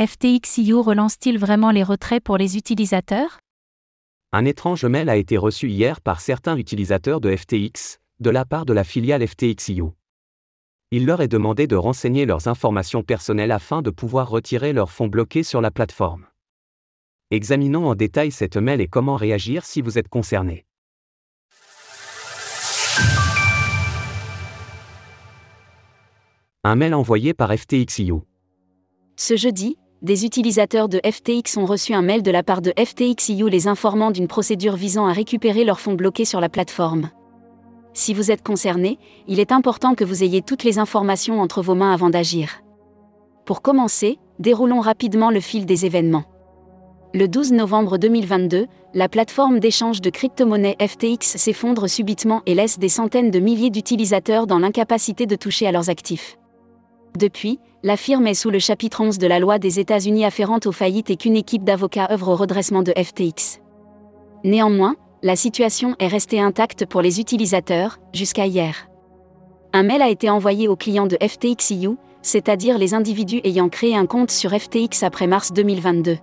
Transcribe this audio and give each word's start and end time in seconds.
FTXIU 0.00 0.74
relance-t-il 0.74 1.38
vraiment 1.38 1.72
les 1.72 1.82
retraits 1.82 2.22
pour 2.22 2.36
les 2.36 2.56
utilisateurs? 2.56 3.40
Un 4.30 4.44
étrange 4.44 4.84
mail 4.84 5.08
a 5.08 5.16
été 5.16 5.36
reçu 5.36 5.68
hier 5.68 6.00
par 6.00 6.20
certains 6.20 6.56
utilisateurs 6.56 7.20
de 7.20 7.34
FTX, 7.34 7.98
de 8.20 8.30
la 8.30 8.44
part 8.44 8.64
de 8.64 8.72
la 8.72 8.84
filiale 8.84 9.26
FTXIU. 9.26 9.86
Il 10.92 11.04
leur 11.04 11.20
est 11.20 11.26
demandé 11.26 11.66
de 11.66 11.74
renseigner 11.74 12.26
leurs 12.26 12.46
informations 12.46 13.02
personnelles 13.02 13.50
afin 13.50 13.82
de 13.82 13.90
pouvoir 13.90 14.30
retirer 14.30 14.72
leurs 14.72 14.92
fonds 14.92 15.08
bloqués 15.08 15.42
sur 15.42 15.60
la 15.60 15.72
plateforme. 15.72 16.26
Examinons 17.32 17.88
en 17.88 17.96
détail 17.96 18.30
cette 18.30 18.56
mail 18.56 18.80
et 18.80 18.86
comment 18.86 19.16
réagir 19.16 19.64
si 19.64 19.82
vous 19.82 19.98
êtes 19.98 20.08
concerné. 20.08 20.64
Un 26.62 26.76
mail 26.76 26.94
envoyé 26.94 27.34
par 27.34 27.52
FTXIU. 27.52 28.20
Ce 29.16 29.36
jeudi, 29.36 29.76
des 30.02 30.24
utilisateurs 30.24 30.88
de 30.88 31.00
FTX 31.04 31.56
ont 31.56 31.66
reçu 31.66 31.92
un 31.92 32.02
mail 32.02 32.22
de 32.22 32.30
la 32.30 32.44
part 32.44 32.62
de 32.62 32.72
FTXIU 32.78 33.48
les 33.48 33.66
informant 33.66 34.12
d'une 34.12 34.28
procédure 34.28 34.76
visant 34.76 35.06
à 35.06 35.12
récupérer 35.12 35.64
leurs 35.64 35.80
fonds 35.80 35.94
bloqués 35.94 36.24
sur 36.24 36.40
la 36.40 36.48
plateforme. 36.48 37.10
Si 37.94 38.14
vous 38.14 38.30
êtes 38.30 38.44
concerné, 38.44 38.98
il 39.26 39.40
est 39.40 39.50
important 39.50 39.94
que 39.96 40.04
vous 40.04 40.22
ayez 40.22 40.40
toutes 40.40 40.62
les 40.62 40.78
informations 40.78 41.40
entre 41.40 41.62
vos 41.62 41.74
mains 41.74 41.92
avant 41.92 42.10
d'agir. 42.10 42.62
Pour 43.44 43.60
commencer, 43.60 44.18
déroulons 44.38 44.80
rapidement 44.80 45.30
le 45.30 45.40
fil 45.40 45.66
des 45.66 45.84
événements. 45.84 46.24
Le 47.12 47.26
12 47.26 47.52
novembre 47.52 47.98
2022, 47.98 48.66
la 48.94 49.08
plateforme 49.08 49.58
d'échange 49.58 50.00
de 50.00 50.10
crypto-monnaies 50.10 50.76
FTX 50.80 51.36
s'effondre 51.38 51.88
subitement 51.88 52.42
et 52.46 52.54
laisse 52.54 52.78
des 52.78 52.88
centaines 52.88 53.32
de 53.32 53.40
milliers 53.40 53.70
d'utilisateurs 53.70 54.46
dans 54.46 54.60
l'incapacité 54.60 55.26
de 55.26 55.34
toucher 55.34 55.66
à 55.66 55.72
leurs 55.72 55.90
actifs. 55.90 56.37
Depuis, 57.16 57.60
la 57.82 57.96
firme 57.96 58.26
est 58.26 58.34
sous 58.34 58.50
le 58.50 58.58
chapitre 58.58 59.00
11 59.00 59.18
de 59.18 59.26
la 59.26 59.38
loi 59.38 59.58
des 59.58 59.78
États-Unis 59.78 60.24
afférente 60.24 60.66
aux 60.66 60.72
faillites 60.72 61.10
et 61.10 61.16
qu'une 61.16 61.36
équipe 61.36 61.64
d'avocats 61.64 62.08
œuvre 62.10 62.28
au 62.28 62.36
redressement 62.36 62.82
de 62.82 62.92
FTX. 62.92 63.60
Néanmoins, 64.44 64.96
la 65.22 65.36
situation 65.36 65.96
est 65.98 66.06
restée 66.06 66.40
intacte 66.40 66.86
pour 66.86 67.02
les 67.02 67.20
utilisateurs, 67.20 67.98
jusqu'à 68.12 68.46
hier. 68.46 68.88
Un 69.72 69.82
mail 69.82 70.02
a 70.02 70.08
été 70.08 70.30
envoyé 70.30 70.68
aux 70.68 70.76
clients 70.76 71.06
de 71.06 71.18
FTXIU, 71.20 71.96
c'est-à-dire 72.22 72.78
les 72.78 72.94
individus 72.94 73.40
ayant 73.44 73.68
créé 73.68 73.96
un 73.96 74.06
compte 74.06 74.30
sur 74.30 74.50
FTX 74.50 75.02
après 75.02 75.26
mars 75.26 75.52
2022. 75.52 76.18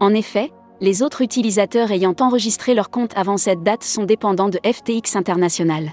En 0.00 0.14
effet, 0.14 0.50
les 0.80 1.02
autres 1.02 1.22
utilisateurs 1.22 1.92
ayant 1.92 2.14
enregistré 2.20 2.74
leur 2.74 2.90
compte 2.90 3.16
avant 3.16 3.36
cette 3.36 3.62
date 3.62 3.84
sont 3.84 4.04
dépendants 4.04 4.48
de 4.48 4.58
FTX 4.64 5.16
International. 5.16 5.92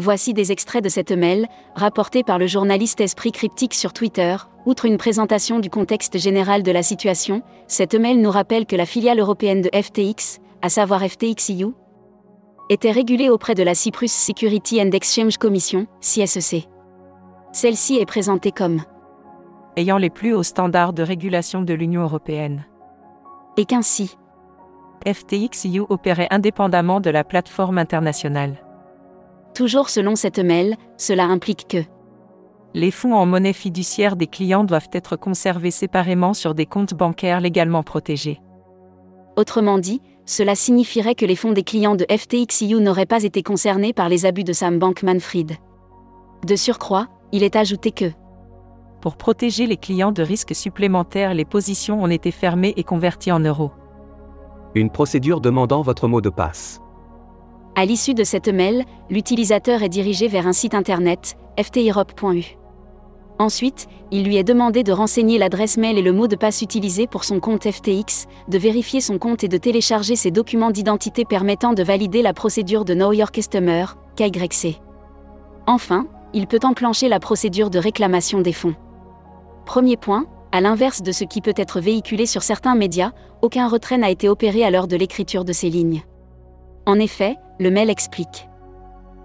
Voici 0.00 0.32
des 0.32 0.52
extraits 0.52 0.84
de 0.84 0.88
cette 0.88 1.10
mail, 1.10 1.48
rapportés 1.74 2.22
par 2.22 2.38
le 2.38 2.46
journaliste 2.46 3.00
Esprit 3.00 3.32
Cryptique 3.32 3.74
sur 3.74 3.92
Twitter. 3.92 4.36
Outre 4.64 4.84
une 4.84 4.96
présentation 4.96 5.58
du 5.58 5.70
contexte 5.70 6.18
général 6.18 6.62
de 6.62 6.70
la 6.70 6.84
situation, 6.84 7.42
cette 7.66 7.96
mail 7.96 8.22
nous 8.22 8.30
rappelle 8.30 8.64
que 8.64 8.76
la 8.76 8.86
filiale 8.86 9.18
européenne 9.18 9.60
de 9.60 9.70
FTX, 9.74 10.38
à 10.62 10.68
savoir 10.68 11.02
FTXIU, 11.02 11.72
était 12.70 12.92
régulée 12.92 13.28
auprès 13.28 13.56
de 13.56 13.64
la 13.64 13.74
Cyprus 13.74 14.12
Security 14.12 14.80
and 14.80 14.92
Exchange 14.92 15.36
Commission, 15.36 15.88
CSEC. 16.00 16.68
Celle-ci 17.50 17.96
est 17.96 18.06
présentée 18.06 18.52
comme 18.52 18.82
ayant 19.76 19.98
les 19.98 20.10
plus 20.10 20.32
hauts 20.32 20.44
standards 20.44 20.92
de 20.92 21.02
régulation 21.02 21.62
de 21.62 21.74
l'Union 21.74 22.02
européenne 22.02 22.66
et 23.56 23.64
qu'ainsi 23.64 24.16
FTXIU 25.04 25.86
opérait 25.88 26.28
indépendamment 26.30 27.00
de 27.00 27.10
la 27.10 27.24
plateforme 27.24 27.78
internationale. 27.78 28.62
Toujours 29.58 29.90
selon 29.90 30.14
cette 30.14 30.38
mail, 30.38 30.76
cela 30.98 31.24
implique 31.24 31.66
que 31.66 31.78
les 32.74 32.92
fonds 32.92 33.16
en 33.16 33.26
monnaie 33.26 33.52
fiduciaire 33.52 34.14
des 34.14 34.28
clients 34.28 34.62
doivent 34.62 34.90
être 34.92 35.16
conservés 35.16 35.72
séparément 35.72 36.32
sur 36.32 36.54
des 36.54 36.64
comptes 36.64 36.94
bancaires 36.94 37.40
légalement 37.40 37.82
protégés. 37.82 38.40
Autrement 39.36 39.78
dit, 39.78 40.00
cela 40.26 40.54
signifierait 40.54 41.16
que 41.16 41.26
les 41.26 41.34
fonds 41.34 41.50
des 41.50 41.64
clients 41.64 41.96
de 41.96 42.06
FTXIU 42.08 42.80
n'auraient 42.80 43.04
pas 43.04 43.24
été 43.24 43.42
concernés 43.42 43.92
par 43.92 44.08
les 44.08 44.26
abus 44.26 44.44
de 44.44 44.52
Sam 44.52 44.78
Bankman-Fried. 44.78 45.56
De 46.46 46.54
surcroît, 46.54 47.08
il 47.32 47.42
est 47.42 47.56
ajouté 47.56 47.90
que 47.90 48.12
pour 49.00 49.16
protéger 49.16 49.66
les 49.66 49.76
clients 49.76 50.12
de 50.12 50.22
risques 50.22 50.54
supplémentaires, 50.54 51.34
les 51.34 51.44
positions 51.44 52.00
ont 52.00 52.10
été 52.10 52.30
fermées 52.30 52.74
et 52.76 52.84
converties 52.84 53.32
en 53.32 53.40
euros. 53.40 53.72
Une 54.76 54.90
procédure 54.90 55.40
demandant 55.40 55.82
votre 55.82 56.06
mot 56.06 56.20
de 56.20 56.30
passe. 56.30 56.80
À 57.78 57.84
l'issue 57.84 58.12
de 58.12 58.24
cette 58.24 58.48
mail, 58.48 58.84
l'utilisateur 59.08 59.84
est 59.84 59.88
dirigé 59.88 60.26
vers 60.26 60.48
un 60.48 60.52
site 60.52 60.74
internet, 60.74 61.36
fteurope.u. 61.56 62.58
Ensuite, 63.38 63.86
il 64.10 64.24
lui 64.24 64.36
est 64.36 64.42
demandé 64.42 64.82
de 64.82 64.90
renseigner 64.90 65.38
l'adresse 65.38 65.76
mail 65.76 65.96
et 65.96 66.02
le 66.02 66.10
mot 66.10 66.26
de 66.26 66.34
passe 66.34 66.60
utilisé 66.60 67.06
pour 67.06 67.22
son 67.22 67.38
compte 67.38 67.70
FTX, 67.70 68.26
de 68.48 68.58
vérifier 68.58 69.00
son 69.00 69.18
compte 69.18 69.44
et 69.44 69.48
de 69.48 69.56
télécharger 69.58 70.16
ses 70.16 70.32
documents 70.32 70.72
d'identité 70.72 71.24
permettant 71.24 71.72
de 71.72 71.84
valider 71.84 72.20
la 72.20 72.32
procédure 72.32 72.84
de 72.84 72.94
Know 72.94 73.12
Your 73.12 73.30
Customer, 73.30 73.84
KYC. 74.16 74.80
Enfin, 75.68 76.08
il 76.34 76.48
peut 76.48 76.58
enclencher 76.64 77.08
la 77.08 77.20
procédure 77.20 77.70
de 77.70 77.78
réclamation 77.78 78.40
des 78.40 78.52
fonds. 78.52 78.74
Premier 79.66 79.96
point, 79.96 80.26
à 80.50 80.60
l'inverse 80.60 81.00
de 81.00 81.12
ce 81.12 81.22
qui 81.22 81.40
peut 81.40 81.54
être 81.56 81.78
véhiculé 81.78 82.26
sur 82.26 82.42
certains 82.42 82.74
médias, 82.74 83.12
aucun 83.40 83.68
retrait 83.68 83.98
n'a 83.98 84.10
été 84.10 84.28
opéré 84.28 84.64
à 84.64 84.70
l'heure 84.72 84.88
de 84.88 84.96
l'écriture 84.96 85.44
de 85.44 85.52
ces 85.52 85.70
lignes. 85.70 86.02
En 86.88 86.98
effet, 86.98 87.36
le 87.60 87.70
mail 87.70 87.90
explique. 87.90 88.48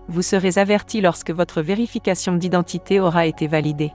Vous 0.09 0.21
serez 0.21 0.57
averti 0.57 0.99
lorsque 0.99 1.31
votre 1.31 1.61
vérification 1.61 2.33
d'identité 2.33 2.99
aura 2.99 3.25
été 3.25 3.47
validée. 3.47 3.93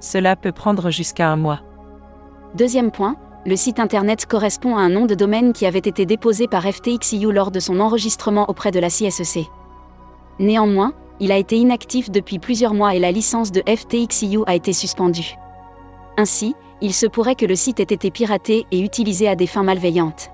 Cela 0.00 0.36
peut 0.36 0.52
prendre 0.52 0.90
jusqu'à 0.90 1.28
un 1.28 1.36
mois. 1.36 1.60
Deuxième 2.54 2.90
point, 2.90 3.16
le 3.44 3.56
site 3.56 3.78
internet 3.78 4.24
correspond 4.24 4.74
à 4.74 4.80
un 4.80 4.88
nom 4.88 5.04
de 5.04 5.14
domaine 5.14 5.52
qui 5.52 5.66
avait 5.66 5.80
été 5.80 6.06
déposé 6.06 6.48
par 6.48 6.62
FTXIU 6.64 7.30
lors 7.30 7.50
de 7.50 7.60
son 7.60 7.78
enregistrement 7.78 8.48
auprès 8.48 8.70
de 8.70 8.80
la 8.80 8.88
CSEC. 8.88 9.44
Néanmoins, 10.38 10.94
il 11.20 11.30
a 11.30 11.36
été 11.36 11.58
inactif 11.58 12.10
depuis 12.10 12.38
plusieurs 12.38 12.72
mois 12.72 12.94
et 12.94 13.00
la 13.00 13.12
licence 13.12 13.52
de 13.52 13.62
FTXIU 13.66 14.44
a 14.46 14.54
été 14.54 14.72
suspendue. 14.72 15.34
Ainsi, 16.16 16.54
il 16.80 16.94
se 16.94 17.04
pourrait 17.04 17.34
que 17.36 17.44
le 17.44 17.54
site 17.54 17.80
ait 17.80 17.82
été 17.82 18.10
piraté 18.10 18.64
et 18.70 18.80
utilisé 18.80 19.28
à 19.28 19.36
des 19.36 19.46
fins 19.46 19.62
malveillantes. 19.62 20.30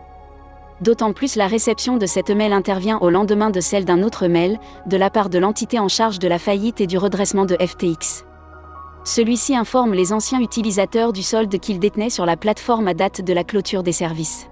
D'autant 0.80 1.12
plus 1.12 1.34
la 1.34 1.48
réception 1.48 1.96
de 1.96 2.06
cette 2.06 2.30
mail 2.30 2.52
intervient 2.52 2.98
au 2.98 3.10
lendemain 3.10 3.50
de 3.50 3.60
celle 3.60 3.84
d'un 3.84 4.02
autre 4.02 4.28
mail, 4.28 4.58
de 4.86 4.96
la 4.96 5.10
part 5.10 5.28
de 5.28 5.38
l'entité 5.38 5.78
en 5.78 5.88
charge 5.88 6.18
de 6.20 6.28
la 6.28 6.38
faillite 6.38 6.80
et 6.80 6.86
du 6.86 6.98
redressement 6.98 7.46
de 7.46 7.56
FTX. 7.56 8.24
Celui-ci 9.04 9.56
informe 9.56 9.94
les 9.94 10.12
anciens 10.12 10.40
utilisateurs 10.40 11.12
du 11.12 11.22
solde 11.22 11.58
qu'ils 11.58 11.80
détenaient 11.80 12.10
sur 12.10 12.26
la 12.26 12.36
plateforme 12.36 12.88
à 12.88 12.94
date 12.94 13.22
de 13.22 13.32
la 13.32 13.42
clôture 13.42 13.82
des 13.82 13.92
services. 13.92 14.46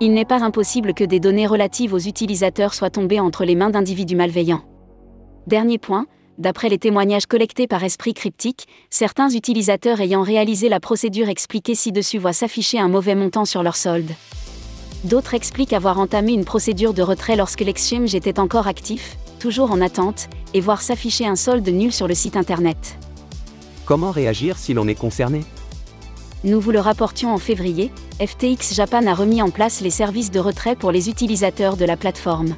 Il 0.00 0.12
n'est 0.12 0.24
pas 0.24 0.44
impossible 0.44 0.94
que 0.94 1.04
des 1.04 1.20
données 1.20 1.46
relatives 1.46 1.94
aux 1.94 1.98
utilisateurs 1.98 2.74
soient 2.74 2.90
tombées 2.90 3.20
entre 3.20 3.44
les 3.44 3.54
mains 3.54 3.70
d'individus 3.70 4.16
malveillants. 4.16 4.62
Dernier 5.46 5.78
point, 5.78 6.06
d'après 6.36 6.68
les 6.68 6.78
témoignages 6.78 7.26
collectés 7.26 7.66
par 7.66 7.82
Esprit 7.82 8.14
Cryptique, 8.14 8.68
certains 8.90 9.30
utilisateurs 9.30 10.00
ayant 10.00 10.22
réalisé 10.22 10.68
la 10.68 10.78
procédure 10.78 11.28
expliquée 11.28 11.74
ci-dessus 11.74 12.18
voient 12.18 12.32
s'afficher 12.32 12.78
un 12.78 12.88
mauvais 12.88 13.14
montant 13.14 13.44
sur 13.44 13.62
leur 13.62 13.76
solde. 13.76 14.12
D'autres 15.04 15.34
expliquent 15.34 15.72
avoir 15.72 15.98
entamé 15.98 16.32
une 16.32 16.44
procédure 16.44 16.92
de 16.92 17.02
retrait 17.02 17.36
lorsque 17.36 17.60
l'exchange 17.60 18.14
était 18.14 18.40
encore 18.40 18.66
actif, 18.66 19.16
toujours 19.38 19.70
en 19.70 19.80
attente, 19.80 20.28
et 20.54 20.60
voir 20.60 20.82
s'afficher 20.82 21.26
un 21.26 21.36
solde 21.36 21.68
nul 21.68 21.92
sur 21.92 22.08
le 22.08 22.14
site 22.14 22.36
internet. 22.36 22.98
Comment 23.84 24.10
réagir 24.10 24.58
si 24.58 24.74
l'on 24.74 24.88
est 24.88 24.96
concerné? 24.96 25.44
Nous 26.44 26.60
vous 26.60 26.72
le 26.72 26.80
rapportions 26.80 27.32
en 27.32 27.38
février, 27.38 27.92
FTX 28.20 28.74
Japan 28.74 29.06
a 29.06 29.14
remis 29.14 29.40
en 29.40 29.50
place 29.50 29.80
les 29.80 29.90
services 29.90 30.30
de 30.30 30.40
retrait 30.40 30.76
pour 30.76 30.90
les 30.90 31.08
utilisateurs 31.08 31.76
de 31.76 31.84
la 31.84 31.96
plateforme. 31.96 32.54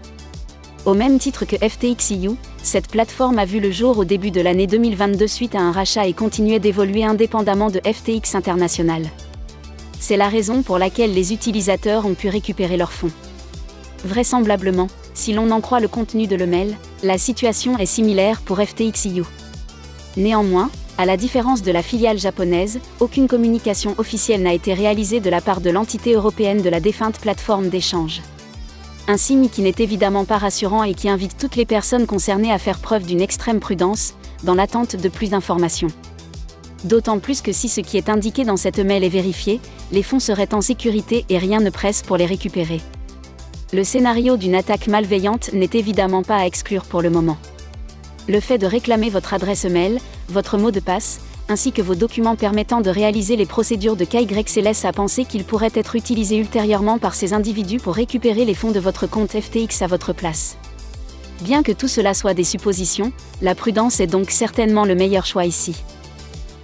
Au 0.86 0.94
même 0.94 1.18
titre 1.18 1.44
que 1.44 1.56
FTXIU, 1.56 2.30
cette 2.62 2.88
plateforme 2.88 3.38
a 3.38 3.44
vu 3.44 3.60
le 3.60 3.70
jour 3.70 3.98
au 3.98 4.04
début 4.04 4.30
de 4.30 4.40
l'année 4.40 4.66
2022 4.66 5.26
suite 5.26 5.54
à 5.54 5.60
un 5.60 5.72
rachat 5.72 6.06
et 6.06 6.14
continuait 6.14 6.58
d'évoluer 6.58 7.04
indépendamment 7.04 7.70
de 7.70 7.80
FTX 7.80 8.34
International. 8.34 9.02
C'est 10.00 10.16
la 10.16 10.28
raison 10.28 10.62
pour 10.62 10.78
laquelle 10.78 11.12
les 11.12 11.32
utilisateurs 11.32 12.06
ont 12.06 12.14
pu 12.14 12.30
récupérer 12.30 12.76
leurs 12.78 12.92
fonds. 12.92 13.12
Vraisemblablement, 14.04 14.88
si 15.14 15.34
l'on 15.34 15.50
en 15.50 15.60
croit 15.60 15.78
le 15.78 15.88
contenu 15.88 16.26
de 16.26 16.36
l'email, 16.36 16.76
la 17.02 17.18
situation 17.18 17.78
est 17.78 17.86
similaire 17.86 18.40
pour 18.40 18.58
FTXIU. 18.60 19.24
Néanmoins, 20.16 20.70
à 20.96 21.04
la 21.04 21.18
différence 21.18 21.62
de 21.62 21.70
la 21.70 21.82
filiale 21.82 22.18
japonaise, 22.18 22.80
aucune 22.98 23.28
communication 23.28 23.94
officielle 23.98 24.42
n'a 24.42 24.54
été 24.54 24.74
réalisée 24.74 25.20
de 25.20 25.30
la 25.30 25.40
part 25.42 25.60
de 25.60 25.70
l'entité 25.70 26.14
européenne 26.14 26.62
de 26.62 26.70
la 26.70 26.80
défunte 26.80 27.18
plateforme 27.20 27.68
d'échange. 27.68 28.22
Un 29.06 29.16
signe 29.18 29.48
qui 29.48 29.60
n'est 29.60 29.74
évidemment 29.78 30.24
pas 30.24 30.38
rassurant 30.38 30.82
et 30.82 30.94
qui 30.94 31.08
invite 31.08 31.36
toutes 31.36 31.56
les 31.56 31.66
personnes 31.66 32.06
concernées 32.06 32.52
à 32.52 32.58
faire 32.58 32.78
preuve 32.78 33.04
d'une 33.04 33.20
extrême 33.20 33.60
prudence, 33.60 34.14
dans 34.44 34.54
l'attente 34.54 34.96
de 34.96 35.08
plus 35.08 35.30
d'informations. 35.30 35.88
D'autant 36.84 37.18
plus 37.18 37.42
que 37.42 37.52
si 37.52 37.68
ce 37.68 37.80
qui 37.80 37.98
est 37.98 38.08
indiqué 38.08 38.44
dans 38.44 38.56
cette 38.56 38.78
mail 38.78 39.04
est 39.04 39.10
vérifié, 39.10 39.60
les 39.92 40.02
fonds 40.02 40.18
seraient 40.18 40.54
en 40.54 40.60
sécurité 40.60 41.26
et 41.28 41.38
rien 41.38 41.60
ne 41.60 41.70
presse 41.70 42.02
pour 42.02 42.16
les 42.16 42.26
récupérer. 42.26 42.80
Le 43.72 43.84
scénario 43.84 44.36
d'une 44.36 44.54
attaque 44.54 44.88
malveillante 44.88 45.52
n'est 45.52 45.70
évidemment 45.74 46.22
pas 46.22 46.38
à 46.38 46.46
exclure 46.46 46.84
pour 46.84 47.02
le 47.02 47.10
moment. 47.10 47.36
Le 48.28 48.40
fait 48.40 48.58
de 48.58 48.66
réclamer 48.66 49.10
votre 49.10 49.34
adresse 49.34 49.64
mail, 49.64 50.00
votre 50.28 50.56
mot 50.56 50.70
de 50.70 50.80
passe, 50.80 51.20
ainsi 51.48 51.72
que 51.72 51.82
vos 51.82 51.94
documents 51.94 52.36
permettant 52.36 52.80
de 52.80 52.90
réaliser 52.90 53.36
les 53.36 53.46
procédures 53.46 53.96
de 53.96 54.04
KYC 54.04 54.62
laissent 54.62 54.84
à 54.84 54.92
penser 54.92 55.24
qu'ils 55.24 55.44
pourraient 55.44 55.72
être 55.74 55.96
utilisés 55.96 56.36
ultérieurement 56.36 56.98
par 56.98 57.14
ces 57.14 57.32
individus 57.32 57.78
pour 57.78 57.94
récupérer 57.94 58.44
les 58.44 58.54
fonds 58.54 58.70
de 58.70 58.80
votre 58.80 59.06
compte 59.06 59.38
FTX 59.38 59.82
à 59.82 59.86
votre 59.86 60.12
place. 60.12 60.56
Bien 61.42 61.62
que 61.62 61.72
tout 61.72 61.88
cela 61.88 62.14
soit 62.14 62.34
des 62.34 62.44
suppositions, 62.44 63.12
la 63.42 63.54
prudence 63.54 64.00
est 64.00 64.06
donc 64.06 64.30
certainement 64.30 64.84
le 64.84 64.94
meilleur 64.94 65.26
choix 65.26 65.44
ici. 65.44 65.74